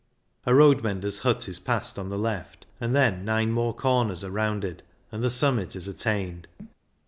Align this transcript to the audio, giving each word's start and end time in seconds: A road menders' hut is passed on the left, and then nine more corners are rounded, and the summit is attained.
A 0.47 0.55
road 0.55 0.81
menders' 0.81 1.19
hut 1.19 1.47
is 1.47 1.59
passed 1.59 1.99
on 1.99 2.09
the 2.09 2.17
left, 2.17 2.65
and 2.79 2.95
then 2.95 3.23
nine 3.23 3.51
more 3.51 3.71
corners 3.71 4.23
are 4.23 4.31
rounded, 4.31 4.81
and 5.11 5.23
the 5.23 5.29
summit 5.29 5.75
is 5.75 5.87
attained. 5.87 6.47